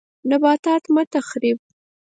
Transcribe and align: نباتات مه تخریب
نباتات 0.29 0.83
مه 0.93 1.03
تخریب 1.13 1.59